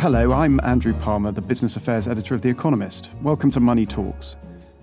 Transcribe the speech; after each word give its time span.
Hello, 0.00 0.32
I'm 0.32 0.58
Andrew 0.62 0.94
Palmer, 0.94 1.30
the 1.30 1.42
business 1.42 1.76
affairs 1.76 2.08
editor 2.08 2.34
of 2.34 2.40
The 2.40 2.48
Economist. 2.48 3.10
Welcome 3.20 3.50
to 3.50 3.60
Money 3.60 3.84
Talks. 3.84 4.36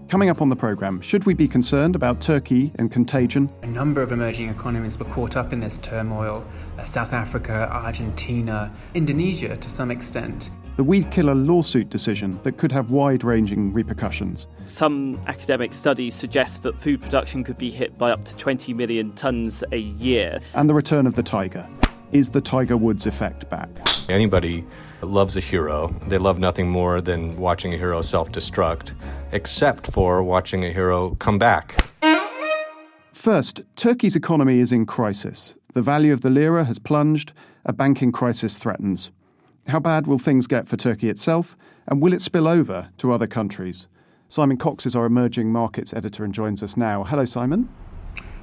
Coming 0.09 0.29
up 0.29 0.43
on 0.43 0.49
the 0.49 0.55
programme, 0.55 1.01
should 1.01 1.25
we 1.25 1.33
be 1.33 1.47
concerned 1.47 1.95
about 1.95 2.21
Turkey 2.21 2.71
and 2.75 2.91
contagion? 2.91 3.49
A 3.63 3.65
number 3.65 4.03
of 4.03 4.11
emerging 4.11 4.49
economies 4.49 4.99
were 4.99 5.05
caught 5.05 5.35
up 5.35 5.53
in 5.53 5.59
this 5.59 5.79
turmoil 5.79 6.45
uh, 6.77 6.83
South 6.83 7.13
Africa, 7.13 7.67
Argentina, 7.71 8.71
Indonesia 8.93 9.57
to 9.57 9.69
some 9.71 9.89
extent. 9.89 10.51
The 10.75 10.83
weed 10.83 11.09
killer 11.09 11.33
lawsuit 11.33 11.89
decision 11.89 12.39
that 12.43 12.59
could 12.59 12.71
have 12.71 12.91
wide 12.91 13.23
ranging 13.23 13.73
repercussions. 13.73 14.45
Some 14.67 15.19
academic 15.25 15.73
studies 15.73 16.13
suggest 16.13 16.61
that 16.61 16.79
food 16.79 17.01
production 17.01 17.43
could 17.43 17.57
be 17.57 17.71
hit 17.71 17.97
by 17.97 18.11
up 18.11 18.23
to 18.25 18.35
20 18.35 18.71
million 18.75 19.13
tonnes 19.13 19.63
a 19.71 19.77
year. 19.77 20.37
And 20.53 20.69
the 20.69 20.75
return 20.75 21.07
of 21.07 21.15
the 21.15 21.23
tiger. 21.23 21.67
Is 22.11 22.29
the 22.29 22.39
Tiger 22.39 22.77
Woods 22.77 23.05
effect 23.05 23.49
back? 23.49 23.69
Anybody 24.09 24.63
loves 25.01 25.35
a 25.35 25.41
hero. 25.41 25.93
They 26.07 26.17
love 26.17 26.39
nothing 26.39 26.69
more 26.69 27.01
than 27.01 27.37
watching 27.37 27.73
a 27.73 27.77
hero 27.77 28.01
self 28.01 28.31
destruct, 28.31 28.93
except 29.33 29.91
for 29.91 30.23
watching 30.23 30.63
a 30.63 30.71
hero 30.71 31.15
come 31.15 31.37
back. 31.37 31.75
First, 33.11 33.61
Turkey's 33.75 34.15
economy 34.15 34.59
is 34.59 34.71
in 34.71 34.85
crisis. 34.85 35.57
The 35.73 35.81
value 35.81 36.13
of 36.13 36.21
the 36.21 36.29
lira 36.29 36.63
has 36.63 36.79
plunged, 36.79 37.33
a 37.65 37.73
banking 37.73 38.13
crisis 38.13 38.57
threatens. 38.57 39.11
How 39.67 39.79
bad 39.81 40.07
will 40.07 40.17
things 40.17 40.47
get 40.47 40.65
for 40.65 40.77
Turkey 40.77 41.09
itself, 41.09 41.57
and 41.87 42.01
will 42.01 42.13
it 42.13 42.21
spill 42.21 42.47
over 42.47 42.89
to 42.97 43.11
other 43.11 43.27
countries? 43.27 43.89
Simon 44.29 44.55
Cox 44.57 44.85
is 44.85 44.95
our 44.95 45.05
emerging 45.05 45.51
markets 45.51 45.93
editor 45.93 46.23
and 46.23 46.33
joins 46.33 46.63
us 46.63 46.77
now. 46.77 47.03
Hello, 47.03 47.25
Simon. 47.25 47.67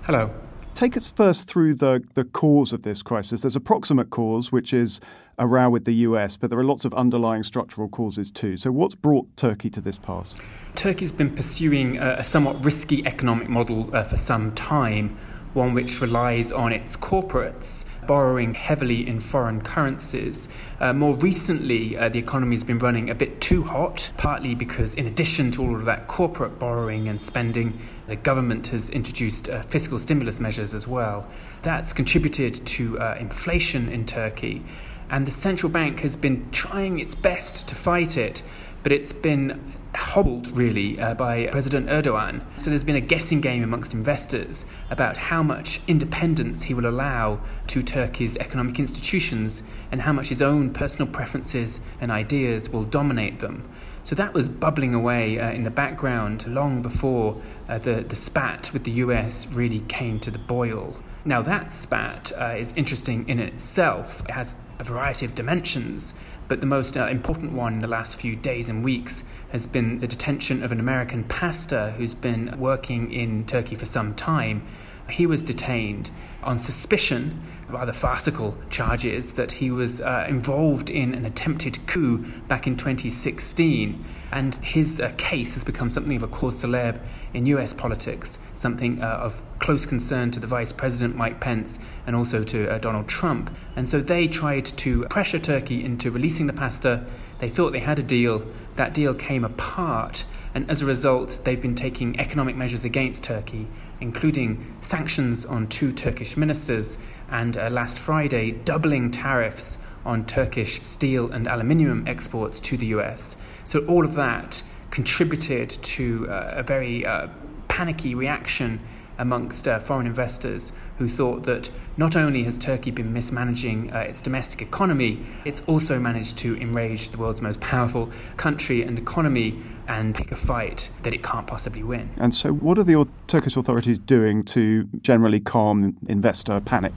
Hello. 0.02 0.30
Take 0.74 0.96
us 0.96 1.06
first 1.06 1.46
through 1.46 1.76
the, 1.76 2.02
the 2.14 2.24
cause 2.24 2.72
of 2.72 2.82
this 2.82 3.00
crisis. 3.00 3.42
There's 3.42 3.54
a 3.54 3.60
proximate 3.60 4.10
cause, 4.10 4.50
which 4.50 4.72
is 4.72 5.00
a 5.38 5.46
row 5.46 5.70
with 5.70 5.84
the 5.84 5.94
US, 5.94 6.36
but 6.36 6.50
there 6.50 6.58
are 6.58 6.64
lots 6.64 6.84
of 6.84 6.92
underlying 6.94 7.44
structural 7.44 7.88
causes 7.88 8.32
too. 8.32 8.56
So, 8.56 8.72
what's 8.72 8.96
brought 8.96 9.36
Turkey 9.36 9.70
to 9.70 9.80
this 9.80 9.98
pass? 9.98 10.34
Turkey's 10.74 11.12
been 11.12 11.34
pursuing 11.34 11.98
a, 11.98 12.16
a 12.18 12.24
somewhat 12.24 12.64
risky 12.64 13.06
economic 13.06 13.48
model 13.48 13.94
uh, 13.94 14.02
for 14.02 14.16
some 14.16 14.52
time, 14.54 15.16
one 15.54 15.72
which 15.72 16.00
relies 16.00 16.52
on 16.52 16.72
its 16.72 16.96
corporates 16.96 17.84
borrowing 18.06 18.54
heavily 18.54 19.06
in 19.06 19.20
foreign 19.20 19.60
currencies. 19.60 20.48
Uh, 20.80 20.92
more 20.92 21.14
recently, 21.16 21.96
uh, 21.96 22.08
the 22.08 22.18
economy 22.18 22.54
has 22.54 22.64
been 22.64 22.78
running 22.78 23.08
a 23.10 23.14
bit 23.14 23.40
too 23.40 23.62
hot, 23.62 24.10
partly 24.16 24.54
because, 24.54 24.94
in 24.94 25.06
addition 25.06 25.50
to 25.50 25.62
all 25.62 25.74
of 25.74 25.84
that 25.84 26.06
corporate 26.06 26.58
borrowing 26.58 27.08
and 27.08 27.20
spending, 27.20 27.78
the 28.06 28.16
government 28.16 28.68
has 28.68 28.90
introduced 28.90 29.48
uh, 29.48 29.62
fiscal 29.62 29.98
stimulus 29.98 30.40
measures 30.40 30.74
as 30.74 30.86
well. 30.86 31.26
That's 31.62 31.92
contributed 31.92 32.66
to 32.66 32.98
uh, 32.98 33.16
inflation 33.18 33.88
in 33.88 34.04
Turkey, 34.06 34.62
and 35.10 35.26
the 35.26 35.30
central 35.30 35.70
bank 35.70 36.00
has 36.00 36.16
been 36.16 36.50
trying 36.50 36.98
its 36.98 37.14
best 37.14 37.66
to 37.68 37.74
fight 37.74 38.16
it, 38.16 38.42
but 38.82 38.92
it's 38.92 39.12
been 39.12 39.74
hobbled 39.96 40.56
really 40.56 40.98
uh, 41.00 41.14
by 41.14 41.46
President 41.48 41.88
Erdogan. 41.88 42.42
So 42.56 42.70
there's 42.70 42.84
been 42.84 42.96
a 42.96 43.00
guessing 43.00 43.40
game 43.40 43.62
amongst 43.62 43.94
investors 43.94 44.64
about 44.90 45.16
how 45.16 45.42
much 45.42 45.80
independence 45.86 46.64
he 46.64 46.74
will 46.74 46.86
allow 46.86 47.40
to 47.68 47.82
Turkey's 47.82 48.36
economic 48.36 48.78
institutions 48.78 49.62
and 49.90 50.02
how 50.02 50.12
much 50.12 50.28
his 50.28 50.42
own 50.42 50.72
personal 50.72 51.06
preferences 51.10 51.80
and 52.00 52.10
ideas 52.10 52.68
will 52.68 52.84
dominate 52.84 53.40
them. 53.40 53.68
So 54.02 54.14
that 54.16 54.34
was 54.34 54.48
bubbling 54.48 54.94
away 54.94 55.38
uh, 55.38 55.50
in 55.50 55.62
the 55.62 55.70
background 55.70 56.46
long 56.46 56.82
before 56.82 57.40
uh, 57.68 57.78
the, 57.78 58.04
the 58.06 58.16
spat 58.16 58.70
with 58.72 58.84
the 58.84 58.90
US 58.92 59.46
really 59.48 59.80
came 59.80 60.20
to 60.20 60.30
the 60.30 60.38
boil. 60.38 60.96
Now, 61.26 61.40
that 61.40 61.72
spat 61.72 62.32
uh, 62.38 62.56
is 62.58 62.74
interesting 62.74 63.26
in 63.30 63.40
itself. 63.40 64.22
It 64.28 64.32
has 64.32 64.56
a 64.78 64.84
variety 64.84 65.24
of 65.24 65.34
dimensions, 65.34 66.12
but 66.48 66.60
the 66.60 66.66
most 66.66 66.96
uh, 66.96 67.06
important 67.06 67.52
one 67.52 67.74
in 67.74 67.78
the 67.78 67.88
last 67.88 68.20
few 68.20 68.36
days 68.36 68.68
and 68.68 68.84
weeks 68.84 69.24
has 69.50 69.66
been 69.66 70.00
the 70.00 70.06
detention 70.06 70.62
of 70.62 70.72
an 70.72 70.80
American 70.80 71.24
pastor 71.24 71.90
who's 71.92 72.14
been 72.14 72.54
working 72.58 73.12
in 73.12 73.44
Turkey 73.46 73.74
for 73.74 73.86
some 73.86 74.14
time. 74.14 74.66
He 75.08 75.26
was 75.26 75.42
detained 75.42 76.10
on 76.42 76.58
suspicion, 76.58 77.42
rather 77.68 77.92
farcical 77.92 78.56
charges, 78.70 79.34
that 79.34 79.52
he 79.52 79.70
was 79.70 80.00
uh, 80.00 80.26
involved 80.28 80.88
in 80.88 81.14
an 81.14 81.26
attempted 81.26 81.86
coup 81.86 82.24
back 82.48 82.66
in 82.66 82.76
2016. 82.76 84.02
And 84.32 84.54
his 84.56 85.00
uh, 85.00 85.12
case 85.16 85.54
has 85.54 85.64
become 85.64 85.90
something 85.90 86.16
of 86.16 86.22
a 86.22 86.28
cause 86.28 86.62
célèbre 86.62 87.00
in 87.34 87.46
US 87.46 87.72
politics, 87.72 88.38
something 88.54 89.02
uh, 89.02 89.06
of 89.06 89.42
close 89.58 89.86
concern 89.86 90.30
to 90.30 90.40
the 90.40 90.46
Vice 90.46 90.72
President 90.72 91.16
Mike 91.16 91.40
Pence 91.40 91.78
and 92.06 92.16
also 92.16 92.42
to 92.42 92.70
uh, 92.70 92.78
Donald 92.78 93.08
Trump. 93.08 93.54
And 93.76 93.88
so 93.88 94.00
they 94.00 94.26
tried 94.26 94.64
to 94.64 95.04
pressure 95.08 95.38
Turkey 95.38 95.84
into 95.84 96.10
releasing 96.10 96.33
the 96.42 96.52
pastor. 96.52 97.04
They 97.38 97.48
thought 97.48 97.72
they 97.72 97.80
had 97.80 97.98
a 97.98 98.02
deal. 98.02 98.46
That 98.76 98.92
deal 98.94 99.14
came 99.14 99.44
apart. 99.44 100.24
And 100.54 100.68
as 100.70 100.82
a 100.82 100.86
result, 100.86 101.38
they've 101.44 101.60
been 101.60 101.74
taking 101.74 102.18
economic 102.20 102.56
measures 102.56 102.84
against 102.84 103.24
Turkey, 103.24 103.66
including 104.00 104.76
sanctions 104.80 105.44
on 105.44 105.66
two 105.66 105.92
Turkish 105.92 106.36
ministers, 106.36 106.98
and 107.30 107.56
uh, 107.56 107.70
last 107.70 107.98
Friday, 107.98 108.52
doubling 108.52 109.10
tariffs 109.10 109.78
on 110.04 110.24
Turkish 110.26 110.80
steel 110.82 111.32
and 111.32 111.48
aluminium 111.48 112.04
exports 112.06 112.60
to 112.60 112.76
the 112.76 112.86
US. 112.86 113.36
So, 113.64 113.80
all 113.86 114.04
of 114.04 114.14
that 114.14 114.62
contributed 114.90 115.70
to 115.70 116.28
uh, 116.28 116.54
a 116.56 116.62
very 116.62 117.04
uh, 117.04 117.28
panicky 117.68 118.14
reaction 118.14 118.80
amongst 119.18 119.68
uh, 119.68 119.78
foreign 119.78 120.06
investors 120.06 120.72
who 120.98 121.08
thought 121.08 121.44
that 121.44 121.70
not 121.96 122.16
only 122.16 122.42
has 122.44 122.58
Turkey 122.58 122.90
been 122.90 123.12
mismanaging 123.12 123.92
uh, 123.92 123.98
its 124.00 124.20
domestic 124.20 124.62
economy, 124.62 125.20
it's 125.44 125.60
also 125.62 125.98
managed 125.98 126.38
to 126.38 126.56
enrage 126.56 127.10
the 127.10 127.18
world's 127.18 127.42
most 127.42 127.60
powerful 127.60 128.10
country 128.36 128.82
and 128.82 128.98
economy 128.98 129.60
and 129.86 130.14
pick 130.14 130.32
a 130.32 130.36
fight 130.36 130.90
that 131.02 131.14
it 131.14 131.22
can't 131.22 131.46
possibly 131.46 131.82
win. 131.82 132.10
And 132.16 132.34
so, 132.34 132.52
what 132.52 132.78
are 132.78 132.84
the 132.84 133.08
Turkish 133.26 133.56
authorities 133.56 133.98
doing 133.98 134.42
to 134.44 134.84
generally 135.00 135.40
calm 135.40 135.96
investor 136.06 136.60
panic? 136.60 136.92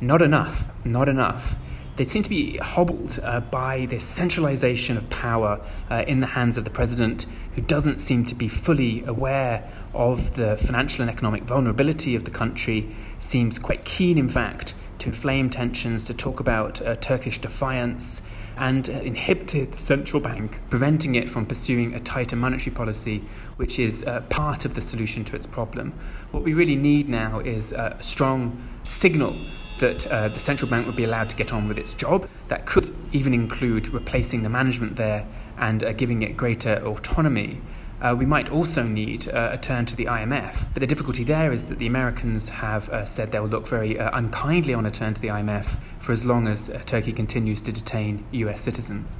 Not 0.00 0.22
enough, 0.22 0.66
not 0.84 1.08
enough 1.08 1.58
they 1.96 2.04
seem 2.04 2.22
to 2.22 2.30
be 2.30 2.56
hobbled 2.58 3.18
uh, 3.22 3.40
by 3.40 3.86
this 3.86 4.04
centralization 4.04 4.96
of 4.96 5.08
power 5.10 5.60
uh, 5.90 6.04
in 6.06 6.20
the 6.20 6.26
hands 6.26 6.56
of 6.56 6.64
the 6.64 6.70
president, 6.70 7.26
who 7.54 7.62
doesn't 7.62 7.98
seem 7.98 8.24
to 8.24 8.34
be 8.34 8.48
fully 8.48 9.04
aware 9.04 9.68
of 9.92 10.34
the 10.36 10.56
financial 10.56 11.02
and 11.02 11.10
economic 11.10 11.42
vulnerability 11.42 12.14
of 12.14 12.24
the 12.24 12.30
country, 12.30 12.88
seems 13.18 13.58
quite 13.58 13.84
keen, 13.84 14.18
in 14.18 14.28
fact, 14.28 14.74
to 15.00 15.08
inflame 15.08 15.50
tensions, 15.50 16.04
to 16.06 16.14
talk 16.14 16.40
about 16.40 16.80
uh, 16.82 16.94
Turkish 16.96 17.38
defiance, 17.38 18.22
and 18.56 18.88
uh, 18.88 18.92
inhibited 18.92 19.72
the 19.72 19.78
central 19.78 20.20
bank, 20.20 20.60
preventing 20.70 21.14
it 21.14 21.28
from 21.28 21.46
pursuing 21.46 21.94
a 21.94 22.00
tighter 22.00 22.36
monetary 22.36 22.74
policy, 22.74 23.24
which 23.56 23.78
is 23.78 24.04
uh, 24.04 24.20
part 24.28 24.64
of 24.64 24.74
the 24.74 24.80
solution 24.80 25.24
to 25.24 25.34
its 25.34 25.46
problem. 25.46 25.92
What 26.30 26.42
we 26.42 26.52
really 26.52 26.76
need 26.76 27.08
now 27.08 27.40
is 27.40 27.72
a 27.72 27.96
strong 28.00 28.62
signal 28.84 29.36
that 29.78 30.06
uh, 30.08 30.28
the 30.28 30.40
central 30.40 30.70
bank 30.70 30.86
would 30.86 30.96
be 30.96 31.04
allowed 31.04 31.30
to 31.30 31.36
get 31.36 31.52
on 31.52 31.66
with 31.66 31.78
its 31.78 31.94
job. 31.94 32.28
That 32.48 32.66
could 32.66 32.94
even 33.12 33.32
include 33.32 33.88
replacing 33.88 34.42
the 34.42 34.50
management 34.50 34.96
there 34.96 35.26
and 35.56 35.82
uh, 35.82 35.92
giving 35.92 36.22
it 36.22 36.36
greater 36.36 36.74
autonomy. 36.86 37.60
Uh, 38.00 38.14
we 38.18 38.24
might 38.24 38.50
also 38.50 38.82
need 38.82 39.28
uh, 39.28 39.50
a 39.52 39.58
turn 39.58 39.84
to 39.86 39.94
the 39.94 40.06
IMF. 40.06 40.66
But 40.72 40.80
the 40.80 40.86
difficulty 40.86 41.24
there 41.24 41.52
is 41.52 41.68
that 41.68 41.78
the 41.78 41.86
Americans 41.86 42.48
have 42.48 42.88
uh, 42.88 43.04
said 43.04 43.30
they 43.30 43.40
will 43.40 43.48
look 43.48 43.68
very 43.68 43.98
uh, 43.98 44.10
unkindly 44.14 44.72
on 44.72 44.86
a 44.86 44.90
turn 44.90 45.14
to 45.14 45.20
the 45.20 45.28
IMF 45.28 45.78
for 46.00 46.12
as 46.12 46.24
long 46.24 46.48
as 46.48 46.70
Turkey 46.86 47.12
continues 47.12 47.60
to 47.62 47.72
detain 47.72 48.24
US 48.32 48.60
citizens. 48.60 49.18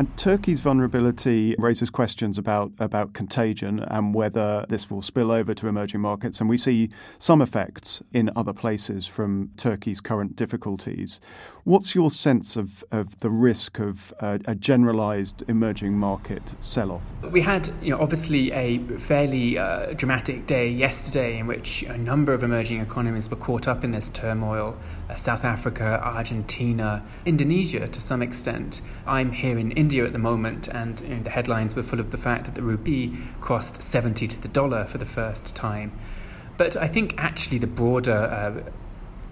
And 0.00 0.16
Turkey's 0.16 0.60
vulnerability 0.60 1.54
raises 1.58 1.90
questions 1.90 2.38
about, 2.38 2.72
about 2.78 3.12
contagion 3.12 3.80
and 3.80 4.14
whether 4.14 4.64
this 4.70 4.90
will 4.90 5.02
spill 5.02 5.30
over 5.30 5.52
to 5.52 5.68
emerging 5.68 6.00
markets. 6.00 6.40
And 6.40 6.48
we 6.48 6.56
see 6.56 6.88
some 7.18 7.42
effects 7.42 8.02
in 8.10 8.30
other 8.34 8.54
places 8.54 9.06
from 9.06 9.50
Turkey's 9.58 10.00
current 10.00 10.36
difficulties. 10.36 11.20
What's 11.64 11.94
your 11.94 12.10
sense 12.10 12.56
of, 12.56 12.82
of 12.90 13.20
the 13.20 13.28
risk 13.28 13.78
of 13.78 14.14
a, 14.20 14.54
generalized 14.54 15.42
emerging 15.48 15.98
market 15.98 16.54
sell 16.60 16.92
off? 16.92 17.12
We 17.30 17.42
had, 17.42 17.70
you 17.82 17.90
know, 17.90 18.00
obviously 18.00 18.52
a 18.52 18.78
fairly 18.96 19.58
uh, 19.58 19.92
dramatic 19.92 20.46
day 20.46 20.70
yesterday 20.70 21.38
in 21.38 21.46
which 21.46 21.82
a 21.82 21.98
number 21.98 22.32
of 22.32 22.42
emerging 22.42 22.80
economies 22.80 23.28
were 23.28 23.36
caught 23.36 23.68
up 23.68 23.84
in 23.84 23.90
this 23.90 24.08
turmoil 24.08 24.78
uh, 25.10 25.14
South 25.14 25.44
Africa, 25.44 26.00
Argentina, 26.02 27.04
Indonesia 27.26 27.86
to 27.86 28.00
some 28.00 28.22
extent. 28.22 28.80
I'm 29.06 29.30
here 29.30 29.58
in 29.58 29.72
India 29.72 29.89
at 29.98 30.12
the 30.12 30.18
moment, 30.18 30.68
and 30.68 31.00
you 31.00 31.16
know, 31.16 31.22
the 31.22 31.30
headlines 31.30 31.74
were 31.74 31.82
full 31.82 32.00
of 32.00 32.10
the 32.10 32.18
fact 32.18 32.44
that 32.44 32.54
the 32.54 32.62
rupee 32.62 33.16
crossed 33.40 33.82
70 33.82 34.28
to 34.28 34.40
the 34.40 34.48
dollar 34.48 34.84
for 34.86 34.98
the 34.98 35.06
first 35.06 35.54
time. 35.54 35.92
But 36.56 36.76
I 36.76 36.86
think 36.86 37.14
actually 37.18 37.58
the 37.58 37.66
broader 37.66 38.12
uh, 38.12 38.70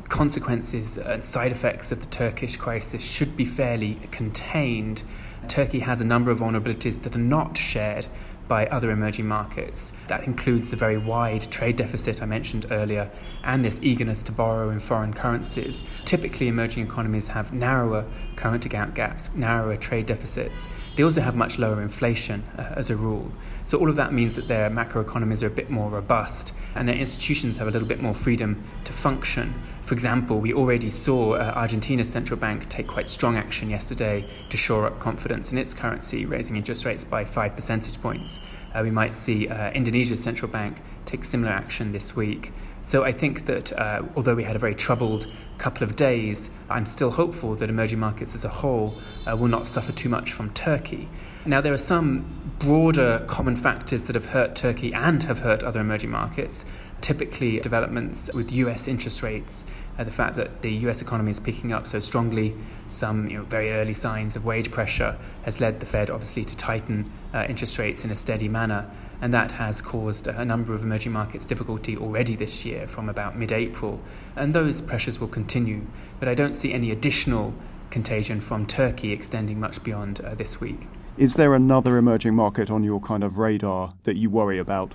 consequences 0.09 0.99
and 0.99 1.23
side 1.23 1.53
effects 1.53 1.93
of 1.93 2.01
the 2.01 2.07
Turkish 2.07 2.57
crisis 2.57 3.05
should 3.05 3.37
be 3.37 3.45
fairly 3.45 4.01
contained. 4.11 5.03
Turkey 5.47 5.81
has 5.81 6.01
a 6.01 6.05
number 6.05 6.31
of 6.31 6.41
vulnerabilities 6.41 7.03
that 7.03 7.15
are 7.15 7.21
not 7.21 7.57
shared 7.57 8.09
by 8.49 8.67
other 8.67 8.91
emerging 8.91 9.27
markets. 9.27 9.93
That 10.09 10.25
includes 10.25 10.71
the 10.71 10.77
very 10.77 10.97
wide 10.97 11.43
trade 11.51 11.77
deficit 11.77 12.23
I 12.23 12.27
mentioned 12.27 12.67
earlier 12.71 13.11
and 13.45 13.65
this 13.65 13.79
eagerness 13.83 14.23
to 14.25 14.33
borrow 14.33 14.71
in 14.71 14.81
foreign 14.81 15.13
currencies. 15.13 15.85
Typically, 16.05 16.49
emerging 16.49 16.85
economies 16.85 17.29
have 17.29 17.53
narrower 17.53 18.07
current 18.37 18.65
account 18.65 18.95
gaps, 18.95 19.31
narrower 19.35 19.77
trade 19.77 20.07
deficits. 20.07 20.69
They 20.97 21.03
also 21.03 21.21
have 21.21 21.37
much 21.37 21.59
lower 21.59 21.83
inflation 21.83 22.43
uh, 22.57 22.73
as 22.77 22.91
a 22.91 22.97
rule. 22.97 23.31
So, 23.65 23.79
all 23.79 23.91
of 23.91 23.97
that 23.97 24.13
means 24.13 24.37
that 24.37 24.49
their 24.49 24.71
macroeconomies 24.71 25.43
are 25.43 25.49
a 25.49 25.51
bit 25.51 25.71
more 25.71 25.91
robust 25.91 26.55
and 26.75 26.89
their 26.89 26.97
institutions 26.97 27.59
have 27.59 27.69
a 27.69 27.71
little 27.71 27.89
bit 27.89 28.01
more 28.01 28.15
freedom 28.15 28.63
to 28.85 28.93
function. 28.93 29.55
For 29.89 29.95
example, 29.95 30.39
we 30.39 30.53
already 30.53 30.91
saw 30.91 31.33
uh, 31.33 31.55
Argentina's 31.57 32.11
central 32.11 32.39
bank 32.39 32.69
take 32.69 32.87
quite 32.87 33.09
strong 33.09 33.39
action 33.39 33.71
yesterday 33.71 34.27
to 34.51 34.57
shore 34.59 34.85
up 34.85 34.99
confidence 34.99 35.51
in 35.51 35.57
its 35.57 35.73
currency, 35.73 36.27
raising 36.27 36.57
interest 36.57 36.85
rates 36.85 37.05
by 37.05 37.25
five 37.25 37.55
percentage 37.55 37.99
points. 38.03 38.39
Uh, 38.75 38.81
we 38.83 38.91
might 38.91 39.15
see 39.15 39.49
uh, 39.49 39.71
Indonesia's 39.71 40.23
central 40.23 40.51
bank 40.51 40.83
take 41.07 41.25
similar 41.25 41.51
action 41.51 41.93
this 41.93 42.15
week. 42.15 42.53
So 42.83 43.03
I 43.03 43.13
think 43.13 43.47
that 43.47 43.73
uh, 43.73 44.03
although 44.15 44.35
we 44.35 44.45
had 44.45 44.57
a 44.57 44.59
very 44.59 44.75
troubled 44.75 45.27
couple 45.57 45.85
of 45.85 45.97
days, 45.97 46.51
I'm 46.69 46.85
still 46.85 47.11
hopeful 47.11 47.55
that 47.57 47.71
emerging 47.71 47.99
markets 47.99 48.35
as 48.35 48.45
a 48.45 48.49
whole 48.49 48.99
uh, 49.27 49.39
will 49.39 49.49
not 49.49 49.67
suffer 49.67 49.93
too 49.93 50.11
much 50.11 50.33
from 50.33 50.51
Turkey. 50.51 51.09
Now, 51.47 51.63
there 51.63 51.73
are 51.73 51.79
some 51.79 52.27
broader 52.59 53.25
common 53.27 53.57
factors 53.57 54.07
that 54.07 54.15
have 54.17 54.27
hurt 54.27 54.55
Turkey 54.55 54.93
and 54.93 55.23
have 55.23 55.39
hurt 55.39 55.63
other 55.63 55.81
emerging 55.81 56.11
markets. 56.11 56.65
Typically, 57.01 57.61
developments 57.61 58.31
with 58.35 58.51
US 58.51 58.89
interest 58.89 59.23
rates, 59.23 59.65
uh, 59.99 60.05
the 60.05 60.11
fact 60.11 60.37
that 60.37 60.63
the 60.63 60.73
US 60.87 61.01
economy 61.01 61.31
is 61.31 61.39
picking 61.41 61.73
up 61.73 61.87
so 61.87 62.01
strongly, 62.01 62.55
some 62.89 63.29
you 63.29 63.39
know, 63.39 63.45
very 63.45 63.73
early 63.73 63.95
signs 63.95 64.37
of 64.37 64.45
wage 64.45 64.71
pressure 64.71 65.17
has 65.43 65.61
led 65.61 65.81
the 65.81 65.87
Fed 65.87 66.11
obviously 66.11 66.45
to 66.45 66.57
tighten 66.57 67.11
uh, 67.33 67.47
interest 67.49 67.79
rates 67.79 68.05
in 68.05 68.11
a 68.11 68.17
steady 68.17 68.49
manner. 68.49 68.91
And 69.21 69.33
that 69.35 69.53
has 69.53 69.81
caused 69.81 70.27
a 70.27 70.45
number 70.45 70.75
of 70.75 70.83
emerging 70.83 71.13
markets 71.13 71.45
difficulty 71.45 71.97
already 71.97 72.37
this 72.37 72.65
year 72.65 72.87
from 72.87 73.09
about 73.09 73.37
mid 73.37 73.53
April. 73.53 74.01
And 74.37 74.55
those 74.55 74.81
pressures 74.83 75.19
will 75.19 75.29
continue. 75.29 75.87
But 76.21 76.29
I 76.29 76.35
don't 76.35 76.53
see 76.53 76.73
any 76.73 76.91
additional 76.91 77.55
contagion 77.91 78.41
from 78.41 78.67
Turkey 78.67 79.13
extending 79.13 79.59
much 79.59 79.83
beyond 79.83 80.21
uh, 80.21 80.35
this 80.35 80.61
week. 80.61 80.87
Is 81.17 81.35
there 81.35 81.55
another 81.55 81.97
emerging 81.97 82.35
market 82.35 82.71
on 82.71 82.85
your 82.85 83.01
kind 83.01 83.25
of 83.25 83.39
radar 83.39 83.93
that 84.05 84.17
you 84.17 84.31
worry 84.31 84.59
about? 84.59 84.95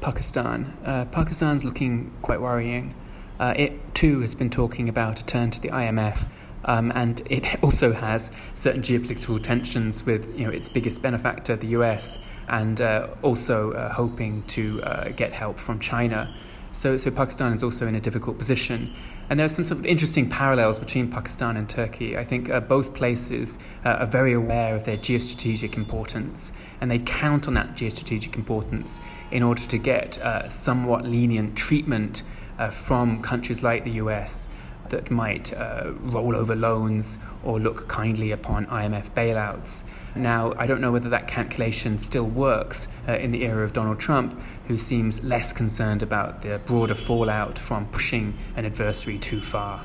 Pakistan. 0.00 0.76
Uh, 0.84 1.04
Pakistan's 1.06 1.64
looking 1.64 2.12
quite 2.22 2.40
worrying. 2.40 2.94
Uh, 3.38 3.54
it 3.56 3.94
too 3.94 4.20
has 4.20 4.34
been 4.34 4.50
talking 4.50 4.88
about 4.88 5.20
a 5.20 5.24
turn 5.24 5.50
to 5.50 5.60
the 5.60 5.68
IMF, 5.68 6.28
um, 6.64 6.92
and 6.94 7.22
it 7.26 7.58
also 7.62 7.92
has 7.92 8.30
certain 8.54 8.82
geopolitical 8.82 9.42
tensions 9.42 10.04
with 10.04 10.26
you 10.38 10.44
know 10.44 10.50
its 10.50 10.68
biggest 10.68 11.02
benefactor, 11.02 11.56
the 11.56 11.68
US, 11.68 12.18
and 12.48 12.80
uh, 12.80 13.08
also 13.22 13.72
uh, 13.72 13.92
hoping 13.92 14.42
to 14.44 14.82
uh, 14.82 15.08
get 15.10 15.32
help 15.32 15.58
from 15.58 15.78
China. 15.78 16.34
So, 16.72 16.96
so 16.96 17.10
Pakistan 17.10 17.52
is 17.52 17.62
also 17.62 17.86
in 17.86 17.94
a 17.94 18.00
difficult 18.00 18.38
position. 18.38 18.92
And 19.28 19.38
there 19.38 19.44
are 19.44 19.50
some 19.50 19.64
sort 19.64 19.80
of 19.80 19.86
interesting 19.86 20.28
parallels 20.28 20.78
between 20.78 21.10
Pakistan 21.10 21.56
and 21.56 21.68
Turkey. 21.68 22.16
I 22.16 22.24
think 22.24 22.48
uh, 22.48 22.60
both 22.60 22.94
places 22.94 23.58
uh, 23.84 23.90
are 23.90 24.06
very 24.06 24.32
aware 24.32 24.74
of 24.74 24.84
their 24.84 24.96
geostrategic 24.96 25.76
importance, 25.76 26.52
and 26.80 26.90
they 26.90 26.98
count 26.98 27.48
on 27.48 27.54
that 27.54 27.74
geostrategic 27.74 28.34
importance 28.36 29.00
in 29.30 29.42
order 29.42 29.62
to 29.62 29.78
get 29.78 30.18
uh, 30.18 30.48
somewhat 30.48 31.04
lenient 31.04 31.56
treatment 31.56 32.22
uh, 32.58 32.70
from 32.70 33.22
countries 33.22 33.62
like 33.62 33.84
the 33.84 33.92
US 33.92 34.48
that 34.90 35.10
might 35.10 35.52
uh, 35.52 35.92
roll 36.00 36.36
over 36.36 36.54
loans 36.54 37.18
or 37.42 37.58
look 37.58 37.88
kindly 37.88 38.30
upon 38.32 38.66
IMF 38.66 39.10
bailouts. 39.10 39.84
Now, 40.14 40.52
I 40.58 40.66
don't 40.66 40.80
know 40.80 40.92
whether 40.92 41.08
that 41.08 41.28
calculation 41.28 41.98
still 41.98 42.26
works 42.26 42.88
uh, 43.08 43.14
in 43.14 43.30
the 43.30 43.44
era 43.44 43.64
of 43.64 43.72
Donald 43.72 43.98
Trump, 43.98 44.38
who 44.66 44.76
seems 44.76 45.22
less 45.22 45.52
concerned 45.52 46.02
about 46.02 46.42
the 46.42 46.60
broader 46.66 46.94
fallout 46.94 47.58
from 47.58 47.86
pushing 47.88 48.36
an 48.56 48.64
adversary 48.64 49.18
too 49.18 49.40
far. 49.40 49.84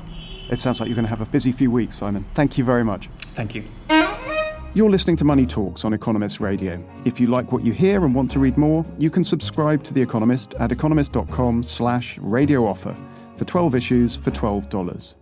It 0.50 0.58
sounds 0.58 0.80
like 0.80 0.88
you're 0.88 0.96
going 0.96 1.06
to 1.06 1.10
have 1.10 1.20
a 1.20 1.30
busy 1.30 1.50
few 1.50 1.70
weeks, 1.70 1.96
Simon. 1.96 2.24
Thank 2.34 2.56
you 2.58 2.64
very 2.64 2.84
much. 2.84 3.08
Thank 3.34 3.54
you. 3.54 3.64
You're 4.74 4.90
listening 4.90 5.16
to 5.16 5.24
Money 5.24 5.46
Talks 5.46 5.84
on 5.86 5.94
Economist 5.94 6.38
Radio. 6.38 6.84
If 7.06 7.18
you 7.18 7.28
like 7.28 7.50
what 7.50 7.64
you 7.64 7.72
hear 7.72 8.04
and 8.04 8.14
want 8.14 8.30
to 8.32 8.38
read 8.38 8.58
more, 8.58 8.84
you 8.98 9.10
can 9.10 9.24
subscribe 9.24 9.82
to 9.84 9.94
The 9.94 10.02
Economist 10.02 10.54
at 10.54 10.70
economist.com 10.70 11.62
slash 11.62 12.18
radio 12.18 12.66
offer 12.66 12.94
for 13.36 13.44
12 13.44 13.74
issues 13.74 14.16
for 14.16 14.30
$12. 14.30 15.14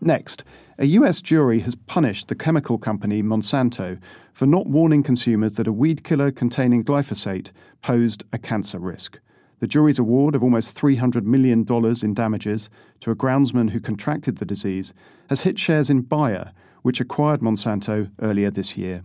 Next, 0.00 0.44
a 0.78 0.86
US 0.86 1.22
jury 1.22 1.60
has 1.60 1.74
punished 1.74 2.28
the 2.28 2.34
chemical 2.34 2.78
company 2.78 3.22
Monsanto 3.22 3.98
for 4.32 4.46
not 4.46 4.66
warning 4.66 5.02
consumers 5.02 5.54
that 5.56 5.66
a 5.66 5.72
weed 5.72 6.04
killer 6.04 6.30
containing 6.30 6.84
glyphosate 6.84 7.52
posed 7.80 8.24
a 8.32 8.38
cancer 8.38 8.78
risk. 8.78 9.20
The 9.60 9.68
jury's 9.68 9.98
award 9.98 10.34
of 10.34 10.42
almost 10.42 10.76
$300 10.76 11.22
million 11.24 11.64
in 12.02 12.14
damages 12.14 12.68
to 13.00 13.10
a 13.10 13.16
groundsman 13.16 13.70
who 13.70 13.80
contracted 13.80 14.38
the 14.38 14.44
disease 14.44 14.92
has 15.30 15.42
hit 15.42 15.58
shares 15.58 15.88
in 15.88 16.02
Bayer, 16.02 16.52
which 16.82 17.00
acquired 17.00 17.40
Monsanto 17.40 18.10
earlier 18.20 18.50
this 18.50 18.76
year. 18.76 19.04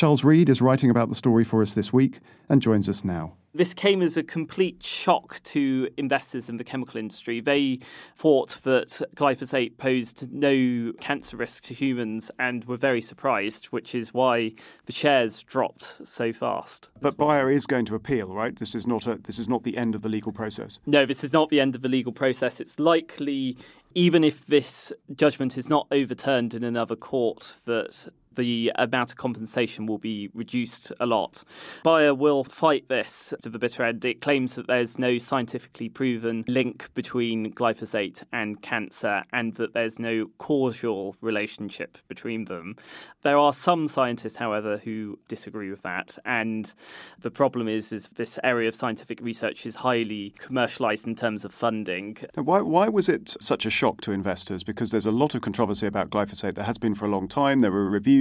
Charles 0.00 0.24
Reed 0.24 0.48
is 0.48 0.62
writing 0.62 0.88
about 0.88 1.10
the 1.10 1.14
story 1.14 1.44
for 1.44 1.60
us 1.60 1.74
this 1.74 1.92
week 1.92 2.20
and 2.48 2.62
joins 2.62 2.88
us 2.88 3.04
now. 3.04 3.34
This 3.52 3.74
came 3.74 4.00
as 4.00 4.16
a 4.16 4.22
complete 4.22 4.82
shock 4.82 5.42
to 5.42 5.90
investors 5.98 6.48
in 6.48 6.56
the 6.56 6.64
chemical 6.64 6.96
industry. 6.98 7.42
They 7.42 7.80
thought 8.16 8.62
that 8.62 9.02
glyphosate 9.14 9.76
posed 9.76 10.32
no 10.32 10.94
cancer 11.00 11.36
risk 11.36 11.64
to 11.64 11.74
humans 11.74 12.30
and 12.38 12.64
were 12.64 12.78
very 12.78 13.02
surprised, 13.02 13.66
which 13.66 13.94
is 13.94 14.14
why 14.14 14.52
the 14.86 14.92
shares 14.92 15.42
dropped 15.42 16.08
so 16.08 16.32
fast. 16.32 16.88
But 17.02 17.18
Bayer 17.18 17.50
is 17.50 17.66
going 17.66 17.84
to 17.86 17.94
appeal, 17.94 18.28
right? 18.28 18.58
This 18.58 18.74
is 18.74 18.86
not 18.86 19.06
a 19.06 19.16
this 19.16 19.38
is 19.38 19.50
not 19.50 19.64
the 19.64 19.76
end 19.76 19.94
of 19.94 20.00
the 20.00 20.08
legal 20.08 20.32
process. 20.32 20.78
No, 20.86 21.04
this 21.04 21.22
is 21.22 21.34
not 21.34 21.50
the 21.50 21.60
end 21.60 21.74
of 21.74 21.82
the 21.82 21.90
legal 21.90 22.12
process. 22.12 22.58
It's 22.58 22.78
likely 22.78 23.58
even 23.94 24.24
if 24.24 24.46
this 24.46 24.94
judgment 25.14 25.58
is 25.58 25.68
not 25.68 25.86
overturned 25.90 26.54
in 26.54 26.64
another 26.64 26.96
court 26.96 27.56
that 27.66 28.08
the 28.34 28.72
amount 28.76 29.10
of 29.10 29.16
compensation 29.16 29.86
will 29.86 29.98
be 29.98 30.30
reduced 30.34 30.92
a 31.00 31.06
lot. 31.06 31.42
Bayer 31.84 32.14
will 32.14 32.44
fight 32.44 32.88
this 32.88 33.34
to 33.42 33.48
the 33.48 33.58
bitter 33.58 33.84
end. 33.84 34.04
It 34.04 34.20
claims 34.20 34.54
that 34.54 34.66
there's 34.66 34.98
no 34.98 35.18
scientifically 35.18 35.88
proven 35.88 36.44
link 36.46 36.92
between 36.94 37.52
glyphosate 37.52 38.22
and 38.32 38.62
cancer 38.62 39.24
and 39.32 39.54
that 39.54 39.74
there's 39.74 39.98
no 39.98 40.30
causal 40.38 41.16
relationship 41.20 41.98
between 42.08 42.44
them. 42.44 42.76
There 43.22 43.36
are 43.36 43.52
some 43.52 43.88
scientists, 43.88 44.36
however, 44.36 44.78
who 44.78 45.18
disagree 45.28 45.70
with 45.70 45.82
that. 45.82 46.16
And 46.24 46.72
the 47.18 47.30
problem 47.30 47.68
is, 47.68 47.92
is 47.92 48.08
this 48.08 48.38
area 48.44 48.68
of 48.68 48.74
scientific 48.74 49.20
research 49.20 49.66
is 49.66 49.76
highly 49.76 50.34
commercialized 50.38 51.06
in 51.06 51.16
terms 51.16 51.44
of 51.44 51.52
funding. 51.52 52.16
Why, 52.34 52.60
why 52.60 52.88
was 52.88 53.08
it 53.08 53.36
such 53.40 53.66
a 53.66 53.70
shock 53.70 54.00
to 54.02 54.12
investors? 54.12 54.64
Because 54.64 54.90
there's 54.90 55.06
a 55.06 55.12
lot 55.12 55.34
of 55.34 55.42
controversy 55.42 55.86
about 55.86 56.10
glyphosate. 56.10 56.54
There 56.54 56.64
has 56.64 56.78
been 56.78 56.94
for 56.94 57.06
a 57.06 57.10
long 57.10 57.28
time. 57.28 57.60
There 57.60 57.72
were 57.72 57.84
reviews 57.90 58.19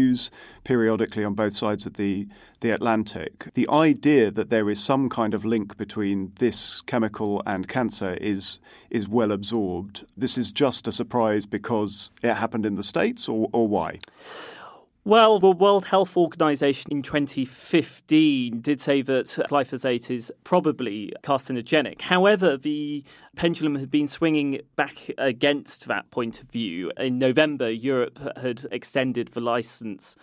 periodically 0.64 1.24
on 1.24 1.34
both 1.34 1.54
sides 1.54 1.86
of 1.86 1.94
the, 1.94 2.28
the 2.62 2.72
Atlantic. 2.72 3.50
The 3.54 3.68
idea 3.70 4.32
that 4.32 4.50
there 4.50 4.70
is 4.70 4.84
some 4.84 5.10
kind 5.10 5.34
of 5.34 5.46
link 5.46 5.78
between 5.78 6.32
this 6.40 6.82
chemical 6.82 7.42
and 7.46 7.68
cancer 7.68 8.14
is 8.16 8.60
is 8.90 9.08
well 9.08 9.32
absorbed. 9.32 10.06
This 10.18 10.38
is 10.38 10.52
just 10.52 10.88
a 10.88 10.92
surprise 10.92 11.46
because 11.46 12.12
it 12.24 12.34
happened 12.34 12.66
in 12.66 12.76
the 12.76 12.84
States, 12.84 13.30
or, 13.30 13.50
or 13.54 13.68
why? 13.68 14.00
Well, 15.06 15.40
the 15.40 15.52
World 15.52 15.86
Health 15.86 16.18
Organization 16.18 16.92
in 16.92 17.02
2015 17.02 18.60
did 18.60 18.82
say 18.82 19.02
that 19.02 19.28
glyphosate 19.50 20.12
is 20.12 20.32
probably 20.44 21.14
carcinogenic. 21.24 22.02
However, 22.02 22.58
the 22.58 23.06
pendulum 23.38 23.76
had 23.76 23.90
been 23.90 24.10
swinging 24.10 24.60
back 24.76 25.10
against 25.18 25.88
that 25.88 26.12
point 26.12 26.42
of 26.42 26.50
view. 26.50 26.92
In 26.98 27.18
November, 27.18 27.72
Europe 27.72 28.20
had 28.38 28.66
extended 28.72 29.30
the 29.30 29.40
license 29.40 30.18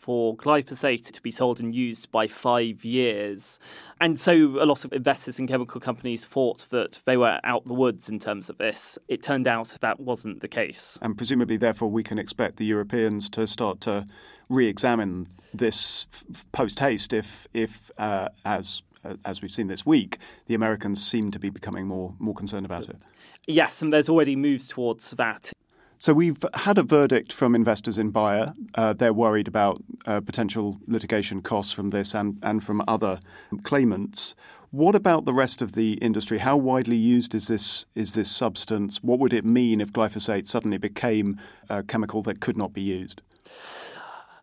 for 0.00 0.34
glyphosate 0.36 1.10
to 1.12 1.22
be 1.22 1.30
sold 1.30 1.60
and 1.60 1.74
used 1.74 2.10
by 2.10 2.26
five 2.26 2.84
years. 2.84 3.58
And 4.00 4.18
so 4.18 4.32
a 4.32 4.64
lot 4.64 4.84
of 4.84 4.92
investors 4.92 5.38
in 5.38 5.46
chemical 5.46 5.80
companies 5.80 6.24
thought 6.24 6.66
that 6.70 7.00
they 7.04 7.16
were 7.16 7.38
out 7.44 7.66
the 7.66 7.74
woods 7.74 8.08
in 8.08 8.18
terms 8.18 8.48
of 8.48 8.56
this. 8.56 8.98
It 9.08 9.22
turned 9.22 9.46
out 9.46 9.76
that 9.82 10.00
wasn't 10.00 10.40
the 10.40 10.48
case. 10.48 10.98
And 11.02 11.16
presumably, 11.16 11.58
therefore, 11.58 11.90
we 11.90 12.02
can 12.02 12.18
expect 12.18 12.56
the 12.56 12.64
Europeans 12.64 13.28
to 13.30 13.46
start 13.46 13.80
to 13.82 14.06
re 14.48 14.66
examine 14.66 15.28
this 15.52 16.08
f- 16.12 16.46
post 16.52 16.80
haste 16.80 17.12
if, 17.12 17.46
if 17.52 17.90
uh, 17.98 18.28
as 18.44 18.82
uh, 19.04 19.14
as 19.24 19.40
we've 19.40 19.50
seen 19.50 19.66
this 19.66 19.86
week, 19.86 20.18
the 20.46 20.54
Americans 20.54 21.04
seem 21.04 21.30
to 21.30 21.38
be 21.38 21.50
becoming 21.50 21.86
more 21.86 22.14
more 22.18 22.34
concerned 22.34 22.66
about 22.66 22.88
it. 22.88 23.04
Yes, 23.46 23.82
and 23.82 23.92
there's 23.92 24.08
already 24.08 24.36
moves 24.36 24.68
towards 24.68 25.12
that. 25.12 25.52
So 26.00 26.14
we've 26.14 26.42
had 26.54 26.78
a 26.78 26.82
verdict 26.82 27.30
from 27.30 27.54
investors 27.54 27.98
in 27.98 28.10
Bayer. 28.10 28.54
Uh, 28.74 28.94
they're 28.94 29.12
worried 29.12 29.46
about 29.46 29.82
uh, 30.06 30.20
potential 30.20 30.78
litigation 30.86 31.42
costs 31.42 31.72
from 31.72 31.90
this 31.90 32.14
and, 32.14 32.38
and 32.42 32.62
from 32.62 32.82
other 32.86 33.20
claimants. 33.62 34.34
What 34.70 34.94
about 34.94 35.24
the 35.24 35.34
rest 35.34 35.62
of 35.62 35.72
the 35.72 35.94
industry? 35.94 36.38
How 36.38 36.56
widely 36.56 36.96
used 36.96 37.34
is 37.34 37.48
this 37.48 37.86
is 37.94 38.14
this 38.14 38.30
substance? 38.30 39.02
What 39.02 39.18
would 39.18 39.32
it 39.32 39.44
mean 39.44 39.80
if 39.80 39.92
glyphosate 39.92 40.46
suddenly 40.46 40.78
became 40.78 41.38
a 41.68 41.82
chemical 41.82 42.22
that 42.22 42.40
could 42.40 42.56
not 42.56 42.72
be 42.72 42.82
used? 42.82 43.20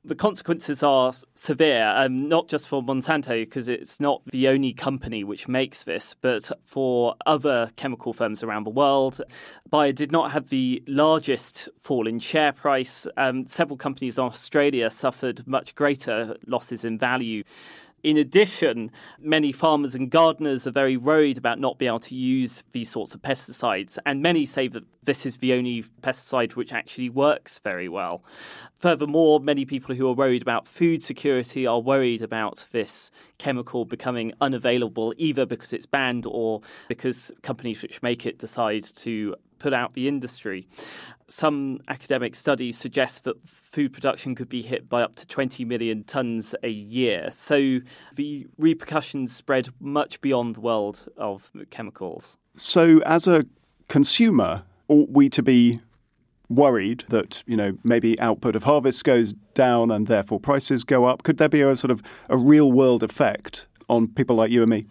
The 0.08 0.16
consequences 0.16 0.84
are 0.84 1.14
severe, 1.36 1.94
um, 1.96 2.28
not 2.28 2.48
just 2.48 2.68
for 2.68 2.82
Monsanto, 2.82 3.42
because 3.42 3.68
it's 3.68 4.00
not 4.00 4.22
the 4.26 4.48
only 4.48 4.74
company 4.74 5.24
which 5.24 5.48
makes 5.48 5.84
this, 5.84 6.14
but 6.14 6.50
for 6.66 7.16
other 7.26 7.72
chemical 7.76 8.14
firms 8.14 8.44
around 8.44 8.64
the 8.64 8.70
world. 8.70 9.22
Bayer 9.70 9.92
did 9.92 10.12
not 10.12 10.32
have 10.32 10.50
the 10.50 10.82
largest 10.88 11.70
fall 11.78 12.08
in 12.08 12.20
share 12.20 12.54
price. 12.54 13.08
Um, 13.18 13.46
several 13.48 13.78
companies 13.78 14.18
in 14.18 14.24
Australia 14.24 14.90
suffered 14.90 15.46
much 15.46 15.76
greater 15.76 16.38
losses 16.46 16.86
in 16.86 16.98
value. 16.98 17.44
In 18.08 18.16
addition, 18.16 18.90
many 19.20 19.52
farmers 19.52 19.94
and 19.94 20.10
gardeners 20.10 20.66
are 20.66 20.72
very 20.72 20.96
worried 20.96 21.38
about 21.38 21.60
not 21.60 21.78
being 21.78 21.90
able 21.90 22.00
to 22.00 22.16
use 22.16 22.64
these 22.72 22.90
sorts 22.90 23.14
of 23.14 23.22
pesticides, 23.22 23.98
and 24.06 24.22
many 24.22 24.46
say 24.46 24.70
that 24.70 24.86
this 25.04 25.26
is 25.26 25.40
the 25.40 25.52
only 25.52 25.84
pesticide 26.02 26.56
which 26.56 26.72
actually 26.72 27.10
works 27.10 27.60
very 27.60 27.90
well. 27.90 28.24
Furthermore, 28.76 29.42
many 29.42 29.66
people 29.66 29.94
who 29.94 30.08
are 30.08 30.14
worried 30.14 30.42
about 30.42 30.70
food 30.70 31.04
security 31.04 31.68
are 31.68 31.82
worried 31.82 32.22
about 32.22 32.66
this 32.72 33.12
chemical 33.40 33.84
becoming 33.84 34.32
unavailable 34.40 35.14
either 35.18 35.46
because 35.46 35.74
it's 35.74 35.86
banned 35.86 36.26
or 36.26 36.62
because 36.88 37.34
companies 37.42 37.82
which 37.82 38.02
make 38.02 38.26
it 38.26 38.40
decide 38.40 38.86
to 38.86 39.36
put 39.60 39.74
out 39.74 39.94
the 39.94 40.08
industry. 40.08 40.68
Some 41.28 41.80
academic 41.88 42.36
studies 42.36 42.78
suggest 42.78 43.24
that 43.26 43.46
food 43.46 43.92
production 43.92 44.34
could 44.34 44.50
be 44.50 44.62
hit 44.62 44.88
by 44.88 45.02
up 45.02 45.16
to 45.16 45.28
20 45.28 45.66
million 45.66 46.04
tonnes 46.04 46.56
a 46.64 46.70
year. 46.70 47.30
So 47.32 47.80
the 48.16 48.48
repercussions 48.58 49.36
spread 49.36 49.70
much 49.80 50.22
beyond 50.22 50.56
the 50.56 50.62
world 50.62 51.08
of 51.18 51.52
chemicals. 51.70 52.38
So, 52.54 53.00
as 53.06 53.28
a 53.28 53.46
consumer, 53.88 54.64
ought 54.88 55.10
we 55.10 55.30
to 55.30 55.44
be 55.44 55.80
worried 56.50 57.04
that 57.10 57.44
you 57.46 57.58
know 57.58 57.78
maybe 57.84 58.18
output 58.22 58.56
of 58.56 58.64
harvest 58.64 59.04
goes 59.04 59.34
down 59.54 59.92
and 59.92 60.08
therefore 60.08 60.40
prices 60.40 60.84
go 60.84 61.06
up? 61.06 61.24
Could 61.24 61.38
there 61.38 61.50
be 61.50 61.62
a 61.62 61.76
sort 61.76 61.92
of 61.92 62.02
a 62.30 62.38
real 62.38 62.72
world 62.72 63.04
effect 63.04 63.68
on 63.90 64.08
people 64.08 64.36
like 64.36 64.52
you 64.52 64.62
and 64.62 64.70
me? 64.70 64.86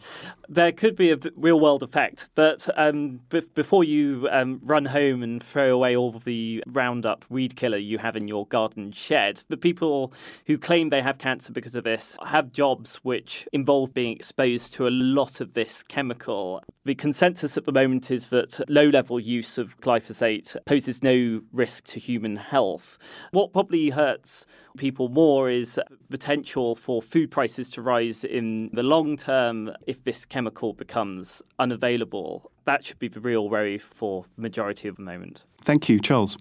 There 0.49 0.71
could 0.71 0.95
be 0.95 1.11
a 1.11 1.19
real 1.35 1.59
world 1.59 1.83
effect, 1.83 2.29
but 2.37 2.69
um, 2.77 3.21
b- 3.29 3.43
before 3.55 3.83
you 3.83 4.29
um, 4.31 4.61
run 4.63 4.85
home 4.85 5.23
and 5.25 5.43
throw 5.43 5.75
away 5.75 5.97
all 5.97 6.13
the 6.13 6.63
Roundup 6.69 7.25
weed 7.29 7.57
killer 7.57 7.79
you 7.79 7.99
have 7.99 8.15
in 8.15 8.29
your 8.29 8.47
garden 8.47 8.93
shed, 8.93 9.43
the 9.49 9.57
people 9.57 10.13
who 10.47 10.57
claim 10.57 10.91
they 10.91 11.03
have 11.03 11.19
cancer 11.19 11.53
because 11.53 11.75
of 11.75 11.83
this 11.83 12.17
have 12.25 12.53
jobs 12.53 12.97
which 12.97 13.49
involve 13.53 13.93
being 13.93 14.15
exposed 14.15 14.73
to 14.75 14.87
a 14.87 14.91
lot 14.91 15.41
of 15.41 15.55
this 15.55 15.83
chemical. 15.83 16.63
The 16.85 16.95
consensus 16.95 17.57
at 17.57 17.65
the 17.65 17.73
moment 17.73 18.13
is 18.13 18.29
that 18.29 18.61
low 18.69 18.89
level 18.89 19.19
use 19.19 19.59
of 19.59 19.81
glyphosate 19.81 20.57
poses 20.67 21.03
no 21.03 21.41
risk 21.53 21.87
to 21.87 21.99
human 21.99 22.37
health. 22.37 22.99
What 23.33 23.53
probably 23.53 23.91
hurts 23.91 24.47
people 24.77 25.09
more 25.09 25.51
is 25.51 25.81
potential 26.11 26.75
for 26.75 27.03
food 27.03 27.31
prices 27.31 27.71
to 27.71 27.83
rise 27.83 28.23
in 28.23 28.71
the 28.73 28.83
long 28.83 29.17
term 29.17 29.73
if 29.87 30.05
this 30.05 30.25
chemical 30.37 30.75
becomes 30.75 31.41
unavailable. 31.59 32.51
That 32.65 32.85
should 32.85 32.99
be 32.99 33.09
the 33.09 33.21
real 33.21 33.49
worry 33.49 33.79
for 33.79 34.27
the 34.37 34.43
majority 34.43 34.87
of 34.87 34.97
the 34.97 35.03
moment. 35.03 35.47
Thank 35.63 35.89
you, 35.89 35.99
Charles. 35.99 36.37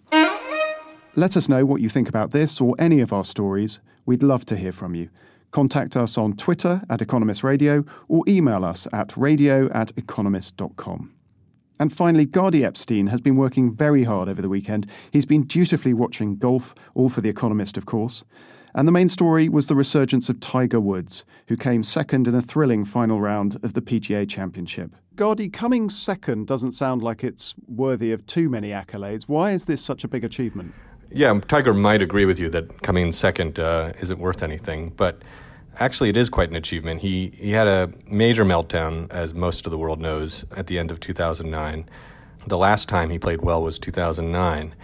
Let 1.15 1.37
us 1.37 1.47
know 1.47 1.65
what 1.65 1.79
you 1.79 1.87
think 1.87 2.09
about 2.09 2.31
this 2.31 2.59
or 2.59 2.75
any 2.77 2.99
of 2.99 3.13
our 3.13 3.23
stories. 3.23 3.79
We'd 4.05 4.21
love 4.21 4.43
to 4.47 4.57
hear 4.57 4.73
from 4.73 4.95
you. 4.95 5.07
Contact 5.51 5.95
us 5.95 6.17
on 6.17 6.33
Twitter 6.35 6.81
at 6.89 7.01
Economist 7.01 7.41
Radio 7.41 7.85
or 8.09 8.25
email 8.27 8.65
us 8.65 8.85
at 8.91 9.15
radio 9.15 9.71
at 9.71 9.93
economist.com. 9.95 11.13
And 11.79 11.93
finally, 11.93 12.25
Gadi 12.25 12.65
Epstein 12.65 13.07
has 13.07 13.21
been 13.21 13.37
working 13.37 13.73
very 13.73 14.03
hard 14.03 14.27
over 14.27 14.41
the 14.41 14.49
weekend. 14.49 14.91
He's 15.11 15.25
been 15.25 15.43
dutifully 15.43 15.93
watching 15.93 16.35
golf, 16.35 16.75
all 16.95 17.07
for 17.07 17.21
The 17.21 17.29
Economist, 17.29 17.77
of 17.77 17.85
course. 17.85 18.25
And 18.77 18.85
the 18.85 18.91
main 18.91 19.07
story 19.07 19.47
was 19.47 19.67
the 19.67 19.73
resurgence 19.73 20.27
of 20.27 20.41
Tiger 20.41 20.81
Woods, 20.81 21.23
who 21.47 21.55
came 21.55 21.81
second 21.81 22.27
in 22.27 22.35
a 22.35 22.41
thrilling 22.41 22.83
final 22.83 23.21
round 23.21 23.55
of 23.63 23.71
the 23.71 23.81
PGA 23.81 24.27
Championship. 24.29 24.91
Gadi, 25.15 25.47
coming 25.47 25.89
second 25.89 26.45
doesn't 26.45 26.73
sound 26.73 27.01
like 27.01 27.23
it's 27.23 27.55
worthy 27.69 28.11
of 28.11 28.25
too 28.25 28.49
many 28.49 28.71
accolades. 28.71 29.29
Why 29.29 29.51
is 29.51 29.63
this 29.63 29.81
such 29.81 30.03
a 30.03 30.09
big 30.09 30.25
achievement? 30.25 30.73
Yeah, 31.09 31.39
Tiger 31.47 31.73
might 31.73 32.01
agree 32.01 32.25
with 32.25 32.37
you 32.37 32.49
that 32.49 32.81
coming 32.81 33.13
second 33.13 33.59
uh, 33.59 33.93
isn't 34.01 34.19
worth 34.19 34.43
anything, 34.43 34.89
but 34.89 35.21
actually 35.79 36.09
it 36.09 36.17
is 36.17 36.27
quite 36.27 36.49
an 36.49 36.57
achievement. 36.57 36.99
He 36.99 37.31
he 37.37 37.51
had 37.51 37.67
a 37.67 37.93
major 38.07 38.43
meltdown, 38.43 39.09
as 39.09 39.33
most 39.33 39.65
of 39.65 39.71
the 39.71 39.77
world 39.77 40.01
knows, 40.01 40.43
at 40.57 40.67
the 40.67 40.77
end 40.77 40.91
of 40.91 40.99
2009. 40.99 41.89
The 42.47 42.57
last 42.57 42.89
time 42.89 43.09
he 43.09 43.19
played 43.19 43.41
well 43.41 43.61
was 43.61 43.79
2009. 43.79 44.75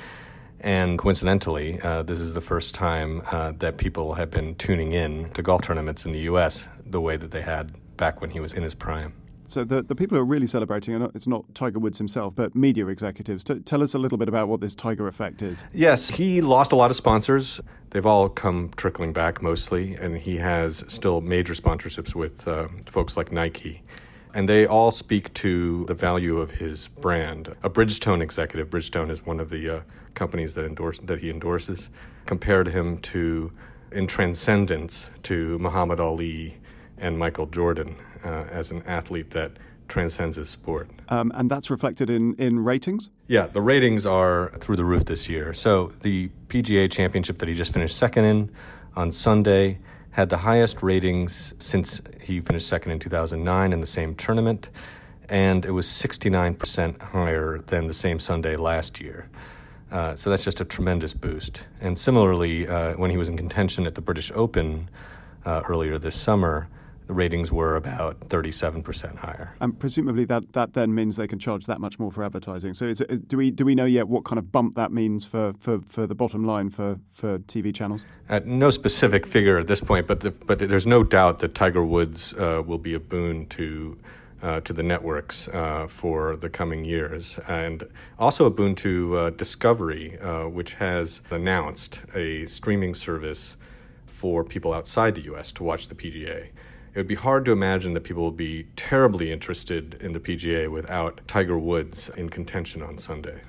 And 0.61 0.99
coincidentally, 0.99 1.81
uh, 1.81 2.03
this 2.03 2.19
is 2.19 2.35
the 2.35 2.41
first 2.41 2.75
time 2.75 3.23
uh, 3.31 3.51
that 3.57 3.77
people 3.77 4.13
have 4.13 4.29
been 4.29 4.55
tuning 4.55 4.93
in 4.93 5.29
to 5.31 5.41
golf 5.41 5.63
tournaments 5.63 6.05
in 6.05 6.11
the 6.11 6.19
U.S. 6.19 6.67
the 6.85 7.01
way 7.01 7.17
that 7.17 7.31
they 7.31 7.41
had 7.41 7.75
back 7.97 8.21
when 8.21 8.29
he 8.29 8.39
was 8.39 8.53
in 8.53 8.61
his 8.61 8.75
prime. 8.75 9.13
So 9.47 9.65
the, 9.65 9.81
the 9.81 9.95
people 9.95 10.15
who 10.15 10.21
are 10.21 10.25
really 10.25 10.47
celebrating, 10.47 10.93
are 10.93 10.99
not, 10.99 11.11
it's 11.13 11.27
not 11.27 11.43
Tiger 11.53 11.77
Woods 11.77 11.97
himself, 11.97 12.35
but 12.35 12.55
media 12.55 12.87
executives. 12.87 13.43
T- 13.43 13.59
tell 13.59 13.81
us 13.83 13.93
a 13.93 13.97
little 13.97 14.17
bit 14.17 14.29
about 14.29 14.47
what 14.47 14.61
this 14.61 14.73
Tiger 14.73 15.07
effect 15.07 15.41
is. 15.41 15.61
Yes, 15.73 16.09
he 16.09 16.39
lost 16.39 16.71
a 16.71 16.77
lot 16.77 16.89
of 16.89 16.95
sponsors. 16.95 17.59
They've 17.89 18.05
all 18.05 18.29
come 18.29 18.71
trickling 18.77 19.11
back 19.11 19.41
mostly, 19.41 19.95
and 19.95 20.17
he 20.17 20.37
has 20.37 20.85
still 20.87 21.19
major 21.19 21.53
sponsorships 21.53 22.15
with 22.15 22.47
uh, 22.47 22.69
folks 22.85 23.17
like 23.17 23.33
Nike. 23.33 23.81
And 24.33 24.47
they 24.47 24.65
all 24.65 24.91
speak 24.91 25.33
to 25.35 25.85
the 25.85 25.93
value 25.93 26.37
of 26.37 26.51
his 26.51 26.87
brand. 26.87 27.55
A 27.63 27.69
Bridgestone 27.69 28.21
executive, 28.21 28.69
Bridgestone 28.69 29.09
is 29.09 29.25
one 29.25 29.39
of 29.39 29.49
the 29.49 29.77
uh, 29.77 29.81
companies 30.13 30.53
that 30.53 30.65
endorse 30.65 30.99
that 30.99 31.21
he 31.21 31.29
endorses, 31.29 31.89
compared 32.25 32.67
him 32.67 32.97
to 32.99 33.51
in 33.91 34.07
transcendence 34.07 35.09
to 35.23 35.59
Muhammad 35.59 35.99
Ali 35.99 36.57
and 36.97 37.17
Michael 37.17 37.47
Jordan 37.47 37.95
uh, 38.23 38.45
as 38.49 38.71
an 38.71 38.83
athlete 38.83 39.31
that 39.31 39.51
transcends 39.87 40.37
his 40.37 40.49
sport. 40.49 40.89
Um, 41.09 41.31
and 41.35 41.51
that's 41.51 41.69
reflected 41.69 42.09
in, 42.09 42.33
in 42.35 42.63
ratings? 42.63 43.09
Yeah, 43.27 43.47
the 43.47 43.61
ratings 43.61 44.05
are 44.05 44.53
through 44.59 44.77
the 44.77 44.85
roof 44.85 45.05
this 45.05 45.27
year. 45.27 45.53
So 45.53 45.91
the 46.01 46.29
PGA 46.47 46.89
championship 46.89 47.39
that 47.39 47.49
he 47.49 47.55
just 47.55 47.73
finished 47.73 47.97
second 47.97 48.25
in 48.25 48.51
on 48.95 49.11
Sunday 49.11 49.79
had 50.11 50.29
the 50.29 50.37
highest 50.37 50.83
ratings 50.83 51.53
since 51.59 52.01
he 52.21 52.41
finished 52.41 52.67
second 52.67 52.91
in 52.91 52.99
2009 52.99 53.73
in 53.73 53.81
the 53.81 53.87
same 53.87 54.13
tournament, 54.15 54.69
and 55.29 55.65
it 55.65 55.71
was 55.71 55.87
69% 55.87 57.01
higher 57.01 57.59
than 57.59 57.87
the 57.87 57.93
same 57.93 58.19
Sunday 58.19 58.55
last 58.55 58.99
year. 58.99 59.29
Uh, 59.91 60.15
so 60.15 60.29
that's 60.29 60.43
just 60.43 60.61
a 60.61 60.65
tremendous 60.65 61.13
boost. 61.13 61.65
And 61.79 61.97
similarly, 61.97 62.67
uh, 62.67 62.93
when 62.93 63.11
he 63.11 63.17
was 63.17 63.29
in 63.29 63.37
contention 63.37 63.85
at 63.85 63.95
the 63.95 64.01
British 64.01 64.31
Open 64.35 64.89
uh, 65.45 65.63
earlier 65.67 65.97
this 65.97 66.15
summer, 66.15 66.69
the 67.11 67.15
ratings 67.15 67.51
were 67.51 67.75
about 67.75 68.21
37% 68.29 69.17
higher. 69.17 69.53
And 69.59 69.77
presumably 69.77 70.23
that, 70.25 70.53
that 70.53 70.71
then 70.71 70.95
means 70.95 71.17
they 71.17 71.27
can 71.27 71.39
charge 71.39 71.65
that 71.65 71.81
much 71.81 71.99
more 71.99 72.09
for 72.09 72.23
advertising. 72.23 72.73
So 72.73 72.85
is, 72.85 73.01
is, 73.01 73.19
do, 73.19 73.35
we, 73.35 73.51
do 73.51 73.65
we 73.65 73.75
know 73.75 73.83
yet 73.83 74.07
what 74.07 74.23
kind 74.23 74.39
of 74.39 74.49
bump 74.49 74.75
that 74.75 74.93
means 74.93 75.25
for, 75.25 75.51
for, 75.59 75.79
for 75.81 76.07
the 76.07 76.15
bottom 76.15 76.45
line 76.45 76.69
for, 76.69 76.99
for 77.11 77.39
TV 77.39 77.75
channels? 77.75 78.05
Uh, 78.29 78.39
no 78.45 78.69
specific 78.69 79.27
figure 79.27 79.59
at 79.59 79.67
this 79.67 79.81
point, 79.81 80.07
but, 80.07 80.21
the, 80.21 80.31
but 80.31 80.59
there's 80.59 80.87
no 80.87 81.03
doubt 81.03 81.39
that 81.39 81.53
Tiger 81.53 81.83
Woods 81.83 82.33
uh, 82.35 82.63
will 82.65 82.77
be 82.77 82.93
a 82.93 82.99
boon 82.99 83.45
to 83.47 83.97
uh, 84.41 84.59
to 84.61 84.73
the 84.73 84.81
networks 84.81 85.47
uh, 85.49 85.85
for 85.87 86.35
the 86.35 86.49
coming 86.49 86.83
years, 86.83 87.37
and 87.47 87.87
also 88.17 88.45
a 88.45 88.49
boon 88.49 88.73
to 88.73 89.15
uh, 89.15 89.29
Discovery, 89.29 90.17
uh, 90.17 90.47
which 90.47 90.73
has 90.73 91.21
announced 91.29 92.01
a 92.15 92.47
streaming 92.47 92.95
service 92.95 93.55
for 94.07 94.43
people 94.43 94.73
outside 94.73 95.13
the 95.13 95.21
U.S. 95.25 95.51
to 95.51 95.63
watch 95.63 95.89
the 95.89 95.93
PGA. 95.93 96.49
It 96.93 96.97
would 96.97 97.07
be 97.07 97.15
hard 97.15 97.45
to 97.45 97.51
imagine 97.51 97.93
that 97.93 98.01
people 98.01 98.25
would 98.25 98.37
be 98.37 98.67
terribly 98.75 99.31
interested 99.31 99.93
in 100.01 100.11
the 100.11 100.19
PGA 100.19 100.69
without 100.69 101.21
Tiger 101.25 101.57
Woods 101.57 102.09
in 102.17 102.29
contention 102.29 102.81
on 102.81 102.97
Sunday. 102.97 103.41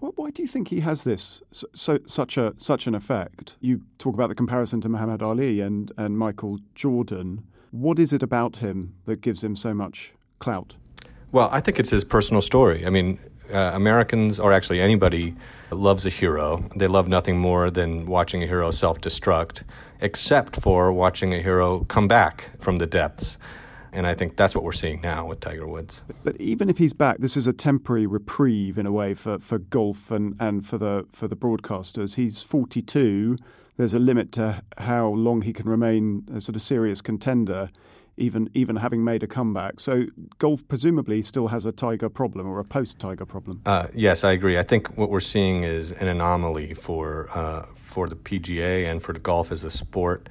Why 0.00 0.30
do 0.30 0.42
you 0.42 0.48
think 0.48 0.68
he 0.68 0.80
has 0.80 1.04
this 1.04 1.42
so, 1.50 1.98
such 2.04 2.36
a 2.36 2.52
such 2.58 2.86
an 2.86 2.94
effect? 2.94 3.56
You 3.62 3.80
talk 3.96 4.12
about 4.12 4.28
the 4.28 4.34
comparison 4.34 4.82
to 4.82 4.88
Muhammad 4.90 5.22
Ali 5.22 5.60
and 5.60 5.92
and 5.96 6.18
Michael 6.18 6.58
Jordan. 6.74 7.44
What 7.70 7.98
is 7.98 8.12
it 8.12 8.22
about 8.22 8.56
him 8.56 8.94
that 9.06 9.22
gives 9.22 9.42
him 9.42 9.56
so 9.56 9.72
much 9.72 10.12
clout? 10.38 10.76
Well, 11.32 11.48
I 11.50 11.60
think 11.60 11.78
it's 11.78 11.90
his 11.90 12.04
personal 12.04 12.42
story. 12.42 12.86
I 12.86 12.90
mean, 12.90 13.18
uh, 13.52 13.72
Americans, 13.74 14.38
or 14.38 14.52
actually 14.52 14.80
anybody, 14.80 15.34
loves 15.70 16.06
a 16.06 16.10
hero. 16.10 16.68
They 16.76 16.86
love 16.86 17.08
nothing 17.08 17.38
more 17.38 17.70
than 17.70 18.06
watching 18.06 18.42
a 18.42 18.46
hero 18.46 18.70
self 18.70 19.00
destruct, 19.00 19.62
except 20.00 20.60
for 20.60 20.92
watching 20.92 21.34
a 21.34 21.40
hero 21.40 21.84
come 21.84 22.08
back 22.08 22.50
from 22.60 22.76
the 22.76 22.86
depths. 22.86 23.38
And 23.92 24.08
I 24.08 24.14
think 24.14 24.36
that's 24.36 24.56
what 24.56 24.64
we're 24.64 24.72
seeing 24.72 25.00
now 25.02 25.24
with 25.24 25.38
Tiger 25.38 25.68
Woods. 25.68 26.02
But 26.24 26.40
even 26.40 26.68
if 26.68 26.78
he's 26.78 26.92
back, 26.92 27.18
this 27.18 27.36
is 27.36 27.46
a 27.46 27.52
temporary 27.52 28.06
reprieve 28.06 28.76
in 28.76 28.86
a 28.86 28.92
way 28.92 29.14
for, 29.14 29.38
for 29.38 29.58
golf 29.58 30.10
and, 30.10 30.34
and 30.40 30.66
for 30.66 30.78
the 30.78 31.06
for 31.12 31.28
the 31.28 31.36
broadcasters. 31.36 32.16
He's 32.16 32.42
42. 32.42 33.36
There's 33.76 33.94
a 33.94 33.98
limit 34.00 34.32
to 34.32 34.62
how 34.78 35.08
long 35.08 35.42
he 35.42 35.52
can 35.52 35.68
remain 35.68 36.26
a 36.32 36.40
sort 36.40 36.56
of 36.56 36.62
serious 36.62 37.00
contender 37.00 37.70
even 38.16 38.48
even 38.54 38.76
having 38.76 39.02
made 39.02 39.22
a 39.22 39.26
comeback. 39.26 39.80
So 39.80 40.04
golf 40.38 40.66
presumably 40.68 41.22
still 41.22 41.48
has 41.48 41.64
a 41.64 41.72
Tiger 41.72 42.08
problem 42.08 42.46
or 42.46 42.60
a 42.60 42.64
post 42.64 42.98
Tiger 42.98 43.26
problem. 43.26 43.62
Uh, 43.66 43.88
yes, 43.94 44.24
I 44.24 44.32
agree. 44.32 44.58
I 44.58 44.62
think 44.62 44.96
what 44.96 45.10
we're 45.10 45.20
seeing 45.20 45.64
is 45.64 45.90
an 45.90 46.08
anomaly 46.08 46.74
for 46.74 47.28
uh, 47.36 47.66
for 47.76 48.08
the 48.08 48.16
PGA 48.16 48.90
and 48.90 49.02
for 49.02 49.12
the 49.12 49.18
golf 49.18 49.50
as 49.50 49.64
a 49.64 49.70
sport. 49.70 50.28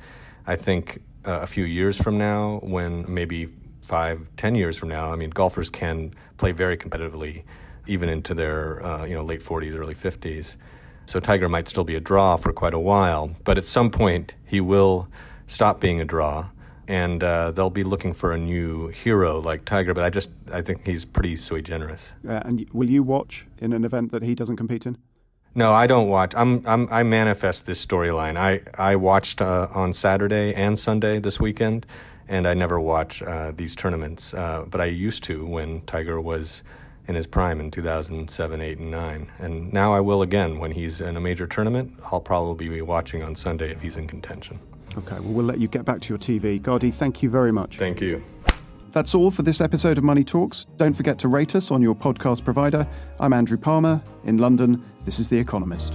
I 0.48 0.56
think 0.56 1.02
uh, 1.26 1.40
a 1.42 1.48
few 1.48 1.66
years 1.66 1.98
from 1.98 2.18
now, 2.18 2.60
when 2.64 3.06
maybe 3.12 3.50
five, 3.82 4.28
ten 4.38 4.56
years 4.56 4.78
from 4.78 4.90
now, 4.90 5.12
I 5.12 5.16
mean, 5.16 5.30
golfers 5.30 5.70
can 5.70 6.14
play 6.38 6.52
very 6.52 6.78
competitively, 6.78 7.44
even 7.88 8.10
into 8.10 8.34
their 8.34 8.86
uh, 8.86 9.06
you 9.06 9.16
know 9.16 9.24
late 9.24 9.44
forties, 9.44 9.76
early 9.76 9.96
fifties. 9.96 10.56
So 11.06 11.20
Tiger 11.20 11.50
might 11.50 11.68
still 11.68 11.84
be 11.84 11.96
a 11.96 12.00
draw 12.00 12.38
for 12.38 12.54
quite 12.54 12.74
a 12.74 12.80
while, 12.80 13.36
but 13.44 13.58
at 13.58 13.66
some 13.66 13.92
point 13.92 14.36
he 14.46 14.62
will 14.62 15.10
stop 15.48 15.82
being 15.82 16.00
a 16.00 16.06
draw 16.06 16.48
and 16.88 17.24
uh, 17.24 17.52
they'll 17.52 17.70
be 17.70 17.84
looking 17.84 18.14
for 18.14 18.32
a 18.32 18.38
new 18.38 18.88
hero 18.88 19.40
like 19.40 19.66
Tiger. 19.66 19.94
But 19.94 20.04
I 20.04 20.10
just 20.10 20.30
I 20.52 20.62
think 20.62 20.86
he's 20.86 21.06
pretty 21.06 21.36
sui 21.36 21.62
generis. 21.62 22.14
Uh, 22.28 22.42
and 22.46 22.68
will 22.74 22.90
you 22.90 23.04
watch 23.04 23.48
in 23.60 23.74
an 23.74 23.86
event 23.86 24.12
that 24.12 24.24
he 24.24 24.36
doesn't 24.36 24.58
compete 24.58 24.86
in? 24.86 24.98
No, 25.56 25.72
I 25.72 25.86
don't 25.86 26.10
watch. 26.10 26.34
I'm, 26.36 26.64
I'm 26.66 26.88
i 26.92 27.04
manifest 27.04 27.66
this 27.66 27.84
storyline. 27.86 28.38
I 28.38 28.62
I 28.78 28.96
watched 28.96 29.42
uh, 29.42 29.68
on 29.74 29.94
Saturday 29.94 30.54
and 30.54 30.80
Sunday 30.80 31.20
this 31.20 31.40
weekend, 31.40 31.86
and 32.28 32.48
I 32.48 32.54
never 32.54 32.80
watch 32.80 33.22
uh, 33.22 33.52
these 33.56 33.76
tournaments. 33.76 34.34
Uh, 34.34 34.66
but 34.68 34.82
I 34.82 34.86
used 34.86 35.24
to 35.26 35.46
when 35.46 35.82
Tiger 35.82 36.20
was 36.20 36.64
in 37.08 37.16
his 37.16 37.28
prime 37.28 37.60
in 37.60 37.70
2007, 37.70 38.62
8, 38.62 38.78
and 38.78 38.92
9. 38.92 39.32
And 39.40 39.74
now 39.74 39.94
I 39.94 40.00
will 40.00 40.22
again 40.22 40.58
when 40.58 40.72
he's 40.72 41.02
in 41.02 41.18
a 41.18 41.20
major 41.20 41.46
tournament. 41.46 42.00
I'll 42.12 42.22
probably 42.22 42.70
be 42.70 42.82
watching 42.82 43.22
on 43.22 43.36
Sunday 43.36 43.72
if 43.72 43.82
he's 43.82 43.98
in 43.98 44.08
contention. 44.08 44.60
Okay, 44.98 45.20
well, 45.20 45.34
we'll 45.34 45.46
let 45.46 45.60
you 45.60 45.68
get 45.68 45.86
back 45.86 46.02
to 46.02 46.10
your 46.10 46.20
TV. 46.20 46.62
Gadi, 46.62 46.92
thank 46.92 47.24
you 47.24 47.30
very 47.30 47.52
much. 47.52 47.78
Thank 47.78 48.02
you. 48.02 48.24
That's 48.92 49.16
all 49.16 49.32
for 49.32 49.42
this 49.42 49.60
episode 49.60 49.98
of 49.98 50.04
Money 50.04 50.24
Talks. 50.24 50.68
Don't 50.78 50.94
forget 50.94 51.18
to 51.20 51.28
rate 51.28 51.56
us 51.56 51.72
on 51.72 51.82
your 51.82 51.96
podcast 51.96 52.44
provider. 52.44 52.88
I'm 53.20 53.34
Andrew 53.34 53.58
Palmer 53.58 54.04
in 54.24 54.38
London. 54.38 54.84
This 55.04 55.20
is 55.20 55.30
The 55.30 55.38
Economist. 55.40 55.94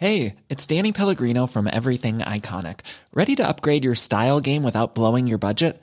Hey, 0.00 0.36
it's 0.48 0.66
Danny 0.66 0.92
Pellegrino 0.92 1.46
from 1.46 1.68
Everything 1.72 2.18
Iconic. 2.18 2.80
Ready 3.12 3.34
to 3.36 3.46
upgrade 3.48 3.84
your 3.84 3.96
style 3.96 4.40
game 4.40 4.62
without 4.62 4.94
blowing 4.94 5.26
your 5.26 5.38
budget? 5.38 5.82